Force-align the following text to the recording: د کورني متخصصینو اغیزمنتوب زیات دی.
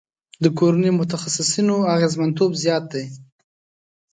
د 0.43 0.45
کورني 0.57 0.91
متخصصینو 0.99 1.75
اغیزمنتوب 1.95 2.51
زیات 2.63 2.83
دی. 2.93 3.05